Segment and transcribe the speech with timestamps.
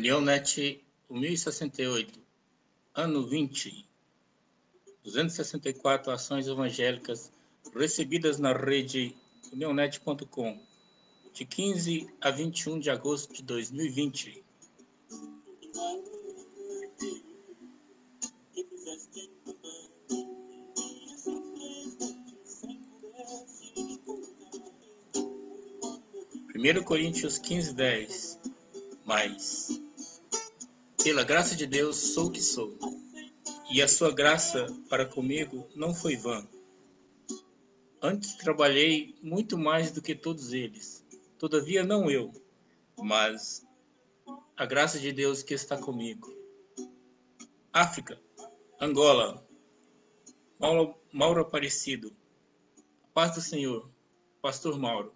[0.00, 2.18] União Net 1068,
[2.94, 3.86] ano 20,
[5.04, 7.30] 264 ações evangélicas
[7.74, 9.14] recebidas na rede
[9.52, 10.58] unionet.com,
[11.34, 14.42] de 15 a 21 de agosto de 2020.
[26.46, 28.40] Primeiro Coríntios 15, 10.
[29.04, 29.79] Mas,
[31.02, 32.78] pela graça de Deus, sou o que sou,
[33.72, 36.46] e a sua graça para comigo não foi vã.
[38.02, 41.04] Antes trabalhei muito mais do que todos eles.
[41.38, 42.30] Todavia, não eu,
[42.98, 43.66] mas
[44.56, 46.28] a graça de Deus que está comigo.
[47.72, 48.20] África,
[48.78, 49.46] Angola,
[50.58, 52.14] Mauro, Mauro Aparecido,
[53.14, 53.90] paz do Senhor,
[54.42, 55.14] Pastor Mauro.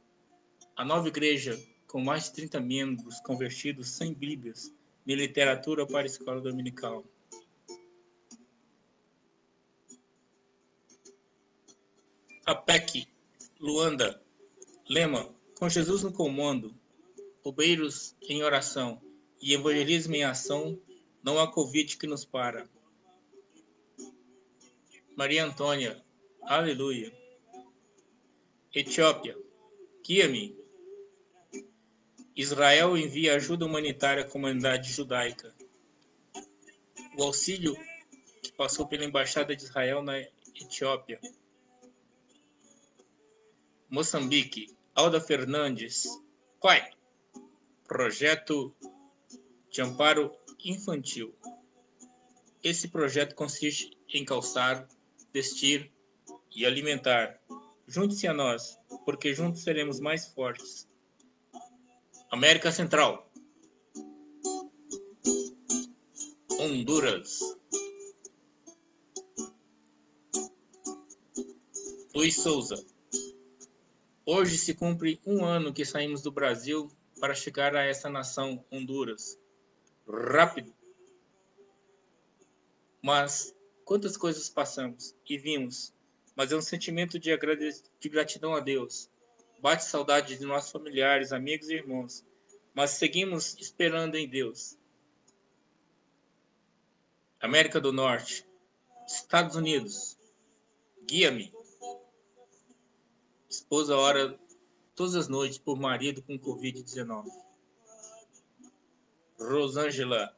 [0.77, 4.73] A nova igreja, com mais de 30 membros convertidos sem bíblias,
[5.05, 7.05] de literatura para a escola dominical.
[12.47, 13.09] APEC,
[13.59, 14.23] Luanda,
[14.89, 16.75] Lema, com Jesus no comando,
[17.43, 19.01] obeiros em oração
[19.41, 20.79] e evangelismo em ação,
[21.23, 22.69] não há Covid que nos para.
[25.17, 26.05] Maria Antônia,
[26.43, 27.13] aleluia.
[28.75, 29.39] Etiópia,
[30.05, 30.64] guia-me.
[32.37, 35.55] Israel envia ajuda humanitária à comunidade judaica.
[37.17, 37.77] O auxílio
[38.43, 41.21] que passou pela Embaixada de Israel na Etiópia
[43.95, 46.05] Moçambique, Alda Fernandes,
[46.61, 46.91] Pai,
[47.87, 48.75] Projeto
[49.71, 50.33] de Amparo
[50.65, 51.33] Infantil.
[52.61, 54.89] Esse projeto consiste em calçar,
[55.33, 55.93] vestir
[56.51, 57.41] e alimentar.
[57.87, 60.89] Junte-se a nós, porque juntos seremos mais fortes.
[62.35, 63.31] América Central.
[66.59, 67.39] Honduras.
[72.13, 72.85] Luiz Souza.
[74.27, 76.91] Hoje se cumpre um ano que saímos do Brasil
[77.21, 79.39] para chegar a essa nação, Honduras.
[80.05, 80.75] Rápido.
[83.01, 85.95] Mas quantas coisas passamos e vimos,
[86.35, 87.31] mas é um sentimento de,
[88.01, 89.09] de gratidão a Deus.
[89.65, 92.23] Bate saudade de nossos familiares, amigos e irmãos,
[92.75, 94.77] mas seguimos esperando em Deus.
[97.41, 98.47] América do Norte,
[99.07, 100.19] Estados Unidos,
[101.07, 101.51] guia-me.
[103.49, 104.39] Esposa ora
[104.95, 107.25] todas as noites por marido com Covid-19.
[109.39, 110.37] Rosângela,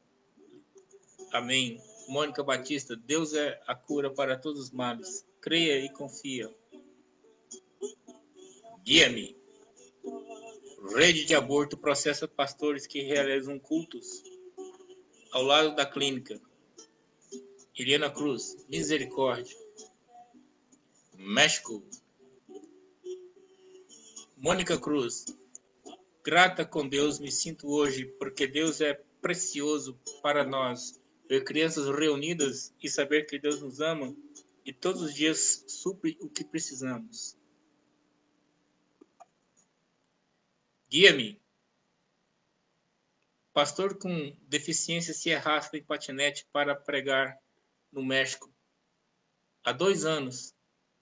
[1.33, 1.83] amém.
[2.07, 5.27] Mônica Batista, Deus é a cura para todos os males.
[5.41, 6.49] Creia e confia.
[8.87, 9.37] Guia-me.
[10.95, 14.23] Rede de aborto processa pastores que realizam cultos
[15.33, 16.41] ao lado da clínica.
[17.77, 19.57] Eliana Cruz, misericórdia.
[21.17, 21.83] México,
[24.37, 25.25] Mônica Cruz,
[26.23, 31.01] grata com Deus me sinto hoje, porque Deus é precioso para nós.
[31.29, 34.15] Ver crianças reunidas e saber que Deus nos ama
[34.65, 37.36] e todos os dias supre o que precisamos.
[40.89, 41.41] Guia-me.
[43.53, 47.39] Pastor com deficiência se arrasta em patinete para pregar
[47.91, 48.55] no México.
[49.65, 50.55] Há dois anos,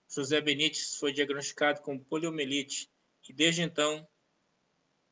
[0.07, 2.89] José Benítez foi diagnosticado com poliomielite
[3.27, 4.07] e desde então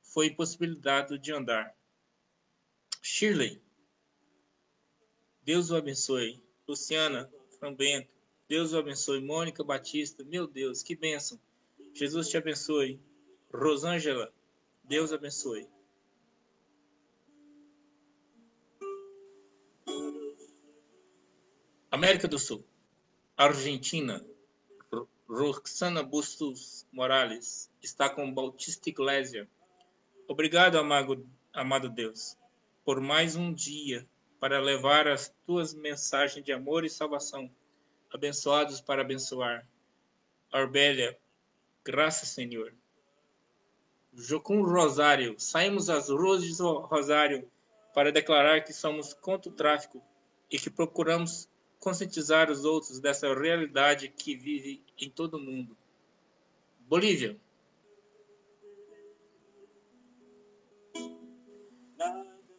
[0.02, 1.76] foi impossibilitado de andar.
[3.02, 3.62] Shirley,
[5.42, 6.42] Deus o abençoe.
[6.68, 7.30] Luciana
[7.60, 8.10] Frambento,
[8.48, 9.20] Deus o abençoe.
[9.22, 11.40] Mônica Batista, meu Deus, que bênção.
[11.94, 13.00] Jesus te abençoe.
[13.54, 14.34] Rosângela,
[14.84, 15.68] Deus abençoe.
[21.90, 22.66] América do Sul,
[23.38, 24.26] Argentina,
[25.30, 29.48] Roxana Bustos Morales está com Bautista Iglesia.
[30.28, 32.38] Obrigado, amado, amado Deus,
[32.84, 34.08] por mais um dia
[34.40, 37.50] para levar as tuas mensagens de amor e salvação,
[38.12, 39.66] abençoados para abençoar.
[40.52, 41.18] Arbélia,
[41.86, 42.76] graças, Senhor.
[44.16, 47.50] Jocum Rosário, saímos às ruas de Rosário
[47.94, 50.02] para declarar que somos contra o tráfico
[50.52, 51.50] e que procuramos
[51.80, 55.76] conscientizar os outros dessa realidade que vive em todo o mundo.
[56.82, 57.38] Bolívia.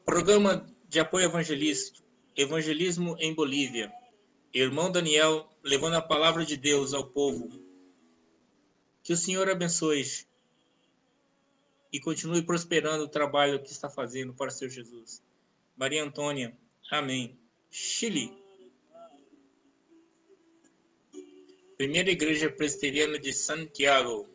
[0.04, 3.92] Programa de apoio evangelístico, evangelismo em Bolívia.
[4.52, 7.48] Irmão Daniel levando a palavra de Deus ao povo.
[9.02, 10.04] Que o Senhor abençoe
[11.94, 15.22] e continue prosperando o trabalho que está fazendo para Senhor Jesus.
[15.76, 16.52] Maria Antônia.
[16.90, 17.38] Amém.
[17.70, 18.36] Chile.
[21.76, 24.28] Primeira Igreja Presbiteriana de Santiago.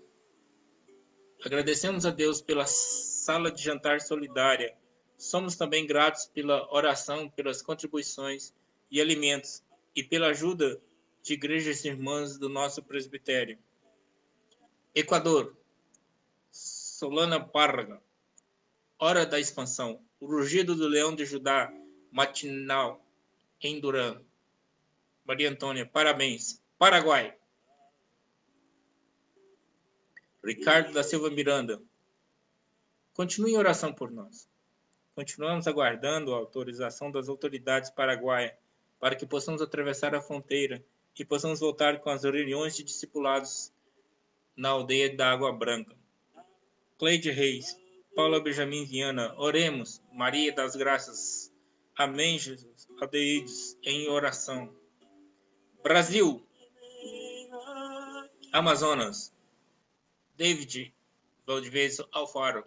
[1.46, 4.74] Agradecemos a Deus pela sala de jantar solidária.
[5.18, 8.54] Somos também gratos pela oração, pelas contribuições
[8.90, 9.62] e alimentos
[9.94, 10.82] e pela ajuda
[11.22, 13.60] de igrejas irmãs do nosso presbitério.
[14.96, 15.59] Equador.
[17.00, 18.04] Solana Párraga.
[19.00, 20.04] Hora da expansão.
[20.19, 21.72] O rugido do leão de Judá,
[22.12, 23.01] matinal,
[23.62, 24.22] em Duran.
[25.24, 26.62] Maria Antônia, parabéns.
[26.78, 27.34] Paraguai.
[30.44, 31.81] Ricardo da Silva Miranda.
[33.13, 34.50] Continue em oração por nós.
[35.16, 38.51] Continuamos aguardando a autorização das autoridades paraguaias
[39.00, 40.84] para que possamos atravessar a fronteira
[41.18, 43.72] e possamos voltar com as reuniões de discipulados
[44.54, 45.99] na aldeia da Água Branca.
[47.00, 47.80] Cleide Reis,
[48.13, 51.50] Paula Benjamin Viana, oremos, Maria das Graças.
[51.98, 52.90] Amém, Jesus.
[53.00, 54.75] Adeides em oração.
[55.81, 56.46] Brasil,
[58.51, 59.34] Amazonas,
[60.36, 60.94] David
[61.48, 62.66] Valdivez Alfaro.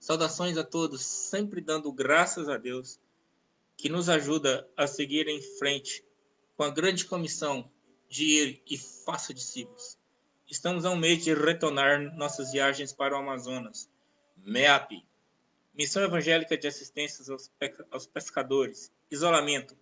[0.00, 2.98] Saudações a todos, sempre dando graças a Deus,
[3.76, 6.04] que nos ajuda a seguir em frente
[6.56, 7.70] com a grande comissão
[8.08, 10.01] de ir e faça discípulos.
[10.52, 13.88] Estamos a um mês de retornar nossas viagens para o Amazonas.
[14.36, 15.02] MEAP,
[15.72, 17.24] Missão Evangélica de Assistência
[17.90, 19.74] aos Pescadores, isolamento.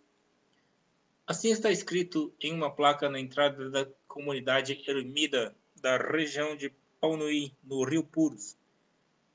[1.27, 7.53] Assim está escrito em uma placa na entrada da comunidade ermida da região de Paunuí,
[7.65, 8.57] no Rio Puros.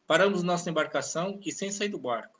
[0.07, 2.39] Paramos nossa embarcação e, sem sair do barco,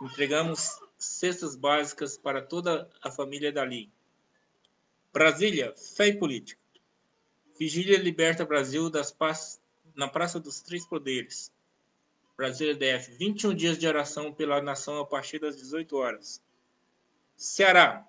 [0.00, 3.92] entregamos cestas básicas para toda a família dali.
[5.12, 6.61] Brasília, fé e política.
[7.58, 9.14] Vigília liberta Brasil das
[9.94, 11.52] na Praça dos Três Poderes.
[12.36, 16.42] Brasília DF, 21 dias de oração pela nação a partir das 18 horas.
[17.36, 18.06] Ceará,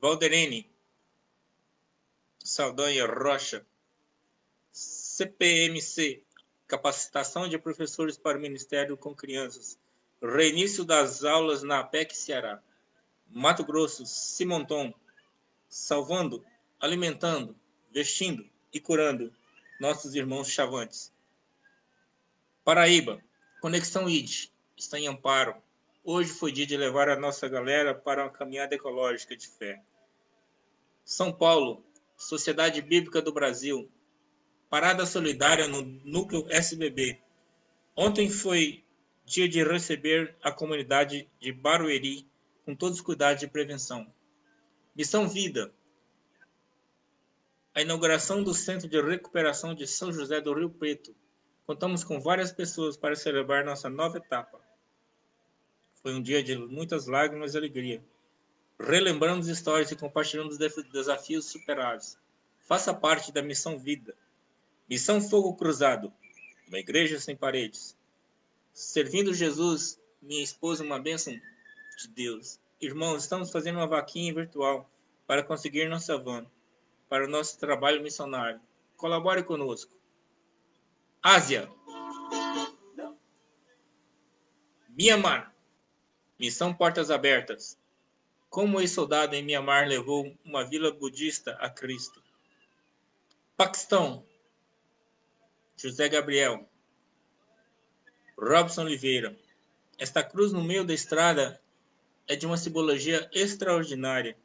[0.00, 0.70] Valderene,
[2.38, 3.66] Saldanha Rocha,
[4.70, 6.22] CPMC,
[6.66, 9.78] Capacitação de Professores para o Ministério com Crianças.
[10.20, 12.62] Reinício das aulas na APEC Ceará.
[13.28, 14.92] Mato Grosso, Simonton.
[15.68, 16.44] Salvando,
[16.78, 17.56] alimentando,
[17.94, 19.32] vestindo e curando
[19.78, 21.12] nossos irmãos chavantes.
[22.64, 23.22] Paraíba,
[23.60, 25.54] Conexão ID, está em amparo.
[26.02, 29.80] Hoje foi dia de levar a nossa galera para uma caminhada ecológica de fé.
[31.04, 31.84] São Paulo,
[32.16, 33.88] Sociedade Bíblica do Brasil,
[34.68, 37.20] Parada solidária no núcleo SBB.
[37.94, 38.82] Ontem foi
[39.24, 42.26] dia de receber a comunidade de Barueri
[42.64, 44.12] com todos os cuidados de prevenção.
[44.96, 45.72] Missão Vida.
[47.76, 51.12] A inauguração do Centro de Recuperação de São José do Rio Preto.
[51.66, 54.60] Contamos com várias pessoas para celebrar nossa nova etapa.
[56.00, 58.00] Foi um dia de muitas lágrimas e alegria.
[58.78, 60.56] Relembramos histórias e compartilhamos
[60.92, 62.16] desafios superados.
[62.60, 64.14] Faça parte da Missão Vida.
[64.88, 66.12] Missão Fogo Cruzado,
[66.68, 67.96] uma igreja sem paredes.
[68.72, 71.32] Servindo Jesus, minha esposa, uma bênção
[71.98, 72.60] de Deus.
[72.80, 74.88] Irmãos, estamos fazendo uma vaquinha virtual
[75.26, 76.46] para conseguir nossa van,
[77.08, 78.60] para o nosso trabalho missionário.
[78.96, 79.94] Colabore conosco.
[81.22, 81.70] Ásia.
[84.88, 85.54] Mianmar.
[86.38, 87.78] Missão Portas Abertas.
[88.50, 92.22] Como ex-soldado em Mianmar levou uma vila budista a Cristo.
[93.56, 94.24] Paquistão.
[95.76, 96.68] José Gabriel,
[98.38, 99.36] Robson Oliveira.
[99.98, 101.60] Esta cruz no meio da estrada
[102.28, 104.36] é de uma simbologia extraordinária.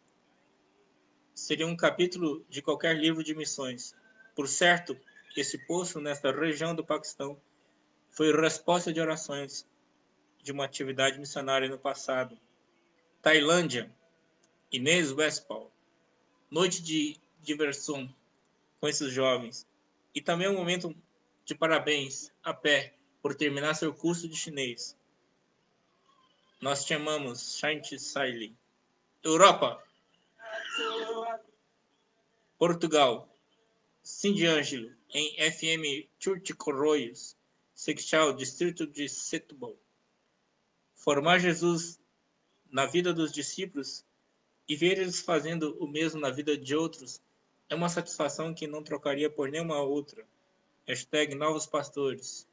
[1.39, 3.95] Seria um capítulo de qualquer livro de missões.
[4.35, 4.95] Por certo,
[5.35, 7.39] esse poço nesta região do Paquistão
[8.09, 9.65] foi resposta de orações
[10.43, 12.37] de uma atividade missionária no passado.
[13.21, 13.89] Tailândia,
[14.71, 15.71] Inês Westphal.
[16.51, 18.13] Noite de diversão
[18.79, 19.65] com esses jovens.
[20.13, 20.93] E também um momento
[21.45, 24.95] de parabéns a pé por terminar seu curso de chinês.
[26.61, 28.55] Nós te amamos, Shanti Saili.
[29.23, 29.88] Europa.
[32.59, 33.33] Portugal.
[34.03, 37.37] Cindy Ângelo, em FM Church Corroios,
[37.73, 39.77] Seixal, distrito de Setúbal.
[40.93, 41.97] Formar Jesus
[42.69, 44.03] na vida dos discípulos
[44.67, 47.21] e ver eles fazendo o mesmo na vida de outros
[47.69, 50.27] é uma satisfação que não trocaria por nenhuma outra.
[50.85, 52.45] Hashtag Novos Pastores.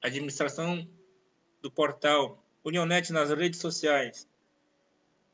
[0.00, 0.88] Administração
[1.60, 4.28] do portal Unionet nas redes sociais.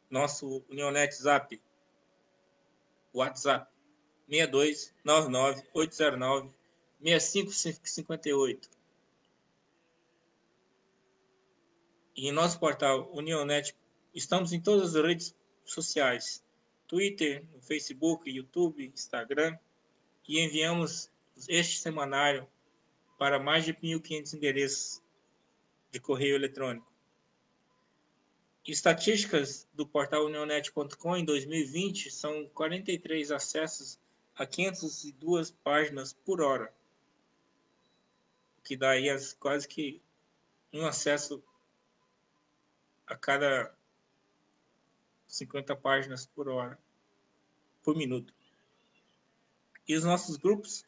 [0.09, 1.61] Nosso Unionet Zap.
[3.18, 3.70] WhatsApp
[4.28, 6.50] 62 99 809
[7.00, 8.70] 6558.
[12.16, 13.76] E em nosso portal Unionet,
[14.14, 16.44] estamos em todas as redes sociais:
[16.87, 19.56] Twitter, Facebook, YouTube, Instagram.
[20.26, 21.10] E enviamos
[21.48, 22.46] este semanário
[23.18, 25.02] para mais de 1.500 endereços
[25.90, 26.88] de correio eletrônico.
[28.70, 33.98] Estatísticas do portal unionet.com em 2020 são 43 acessos
[34.37, 36.70] a 502 páginas por hora,
[38.62, 40.02] que dá aí as, quase que
[40.70, 41.42] um acesso
[43.06, 43.75] a cada
[45.26, 46.78] 50 páginas por hora,
[47.82, 48.34] por minuto.
[49.88, 50.84] E os nossos grupos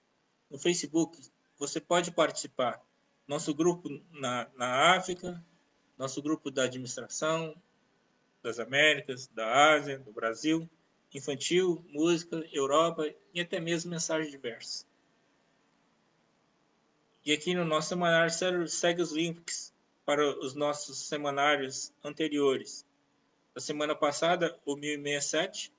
[0.51, 1.19] no Facebook,
[1.57, 2.79] você pode participar.
[3.27, 5.43] Nosso grupo na, na África,
[5.97, 7.57] nosso grupo da administração,
[8.43, 10.69] das Américas, da Ásia, do Brasil,
[11.13, 14.87] infantil, música, Europa e até mesmo mensagens diversas.
[17.25, 19.75] E aqui no nosso semanário segue os links
[20.07, 22.87] para os nossos semanários anteriores.
[23.55, 25.73] Da semana passada, o 1067.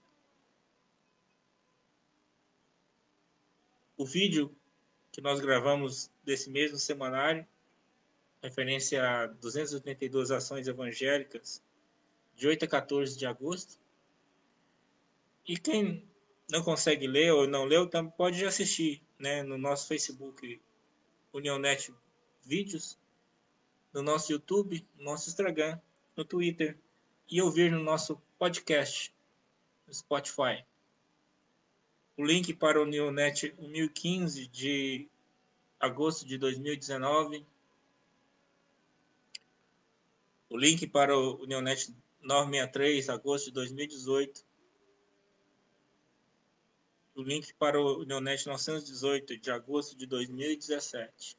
[3.97, 4.55] O vídeo
[5.11, 7.45] que nós gravamos desse mesmo semanário,
[8.41, 11.61] referência a 282 ações evangélicas
[12.35, 13.79] de 8 a 14 de agosto.
[15.47, 16.07] E quem
[16.49, 20.61] não consegue ler ou não leu, pode assistir né, no nosso Facebook
[21.33, 21.93] Unionet
[22.43, 22.97] Vídeos,
[23.93, 25.79] no nosso YouTube, no nosso Instagram,
[26.15, 26.77] no Twitter
[27.29, 29.13] e ouvir no nosso podcast
[29.87, 30.65] no Spotify.
[32.17, 35.07] O link para o Unionet 1015 de
[35.79, 37.45] agosto de 2019.
[40.49, 44.45] O link para o Unionet 963, agosto de 2018.
[47.15, 51.37] O link para o Neonet 918, de agosto de 2017.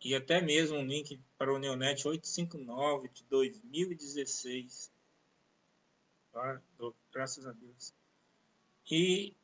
[0.00, 4.92] E até mesmo um link para o Neonet 859, de 2016.
[6.32, 6.60] Tá?
[7.12, 7.94] Graças a Deus.
[8.90, 9.34] E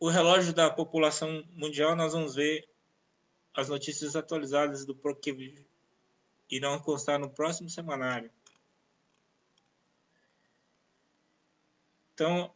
[0.00, 2.68] o relógio da população mundial, nós vamos ver
[3.52, 4.94] as notícias atualizadas do
[6.50, 8.30] irão constar no próximo semanário.
[12.14, 12.52] Então,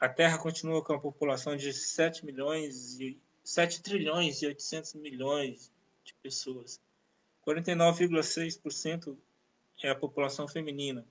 [0.00, 5.70] a Terra continua com a população de 7 milhões e 7 trilhões e 800 milhões
[6.02, 6.80] de pessoas.
[7.46, 9.16] 49,6%
[9.82, 11.06] é a população feminina.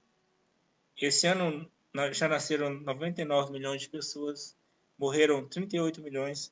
[0.99, 1.69] Esse ano
[2.11, 4.55] já nasceram 99 milhões de pessoas,
[4.97, 6.51] morreram 38 milhões,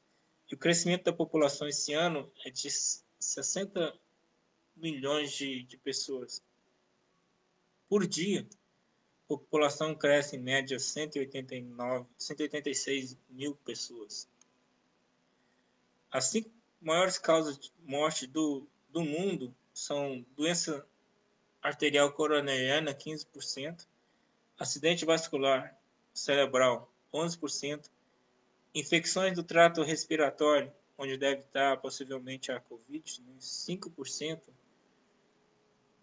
[0.51, 2.69] e o crescimento da população esse ano é de
[3.19, 3.93] 60
[4.81, 6.41] milhões de, de pessoas.
[7.88, 8.47] Por dia,
[9.25, 14.27] a população cresce em média 189, 186 mil pessoas.
[16.11, 16.50] As cinco
[16.81, 20.85] maiores causas de morte do, do mundo são doença
[21.61, 23.85] arterial coronariana, 15%,
[24.57, 25.77] acidente vascular
[26.13, 27.89] cerebral, 11%,
[28.73, 34.41] infecções do trato respiratório, onde deve estar possivelmente a Covid, 5%,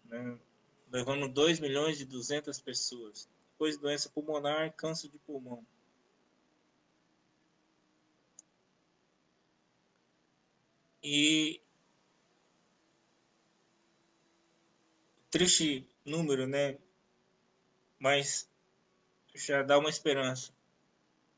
[0.09, 0.37] né,
[0.91, 3.29] levando 2 milhões e 200 pessoas.
[3.51, 5.65] Depois doença pulmonar, câncer de pulmão.
[11.03, 11.61] E
[15.29, 16.77] triste número, né?
[17.97, 18.49] Mas
[19.33, 20.51] já dá uma esperança.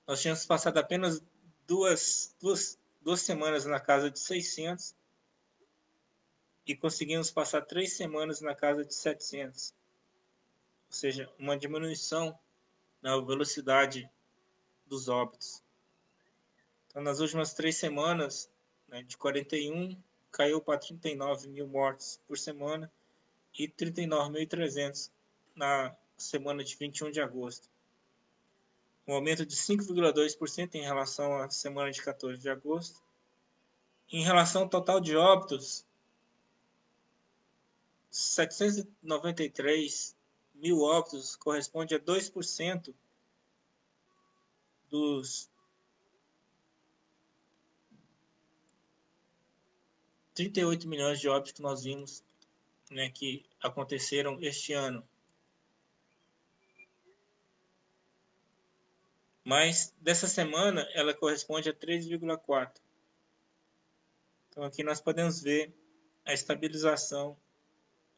[0.07, 1.21] Nós tínhamos passado apenas
[1.67, 4.95] duas, duas, duas semanas na casa de 600
[6.65, 9.73] e conseguimos passar três semanas na casa de 700.
[10.87, 12.37] Ou seja, uma diminuição
[13.01, 14.09] na velocidade
[14.85, 15.63] dos óbitos.
[16.87, 18.49] Então, nas últimas três semanas,
[18.87, 19.97] né, de 41,
[20.31, 22.91] caiu para 39 mil mortes por semana
[23.57, 25.09] e 39.300
[25.55, 27.69] na semana de 21 de agosto.
[29.07, 33.01] Um aumento de 5,2% em relação à semana de 14 de agosto.
[34.11, 35.85] Em relação ao total de óbitos,
[38.11, 40.15] 793
[40.53, 42.93] mil óbitos corresponde a 2%
[44.89, 45.49] dos
[50.33, 52.23] 38 milhões de óbitos que nós vimos
[52.89, 55.07] né, que aconteceram este ano.
[59.43, 62.71] Mas dessa semana ela corresponde a 3,4.
[64.49, 65.73] Então aqui nós podemos ver
[66.25, 67.37] a estabilização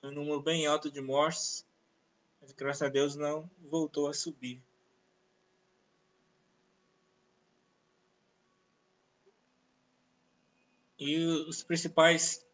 [0.04, 1.66] um número bem alto de mortes,
[2.42, 4.62] mas graças a Deus não voltou a subir.
[11.00, 12.46] E os principais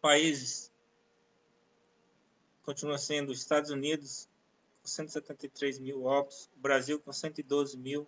[0.00, 0.72] países
[2.62, 4.28] continua sendo os Estados Unidos,
[4.82, 8.06] com 173 mil óbitos, o Brasil com 112 mil,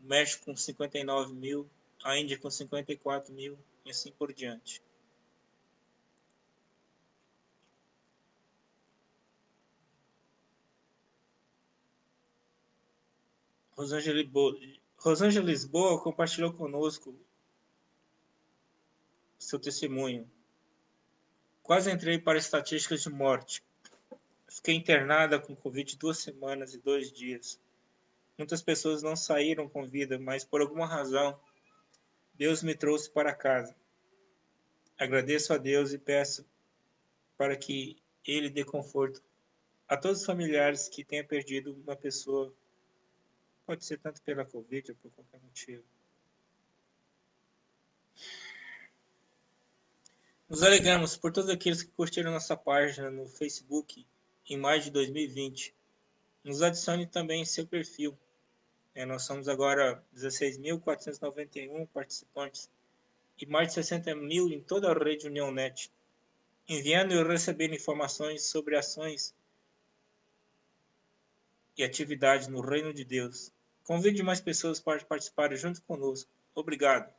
[0.00, 1.68] o México com 59 mil,
[2.02, 4.82] a Índia com 54 mil e assim por diante.
[14.96, 17.14] Rosângela Lisboa compartilhou conosco
[19.38, 20.30] seu testemunho.
[21.62, 23.62] Quase entrei para estatísticas de morte.
[24.48, 27.58] Fiquei internada com Covid duas semanas e dois dias.
[28.38, 31.38] Muitas pessoas não saíram com vida, mas por alguma razão
[32.34, 33.74] Deus me trouxe para casa.
[34.98, 36.46] Agradeço a Deus e peço
[37.36, 39.22] para que Ele dê conforto
[39.88, 42.54] a todos os familiares que tenham perdido uma pessoa
[43.66, 45.84] Pode ser tanto pela Covid ou por qualquer motivo.
[50.48, 54.06] Nos alegramos por todos aqueles que curtiram nossa página no Facebook
[54.50, 55.74] em mais de 2020.
[56.44, 58.18] Nos adicione também em seu perfil.
[58.94, 62.68] É, nós somos agora 16.491 participantes
[63.38, 65.90] e mais de 60 mil em toda a rede UniãoNet,
[66.68, 69.34] enviando e recebendo informações sobre ações
[71.76, 73.52] e atividades no reino de Deus.
[73.84, 76.30] Convide mais pessoas para participarem junto conosco.
[76.54, 77.12] Obrigado.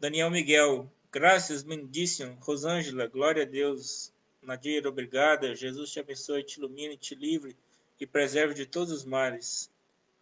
[0.00, 4.12] Daniel Miguel, graças, Mendício, Rosângela, glória a Deus.
[4.42, 5.54] Nadir, obrigada.
[5.54, 7.56] Jesus te abençoe, te ilumine, te livre
[8.00, 9.70] e preserve de todos os males.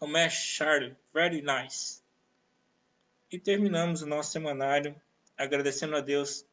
[0.00, 2.02] Romé Charles, very nice.
[3.30, 5.00] E terminamos o nosso semanário
[5.36, 6.44] agradecendo a Deus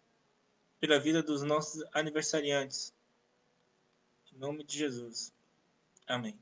[0.79, 2.93] pela vida dos nossos aniversariantes.
[4.33, 5.32] Em nome de Jesus.
[6.07, 6.39] Amém.